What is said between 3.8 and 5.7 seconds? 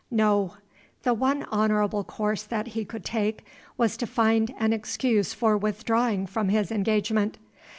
to find an excuse for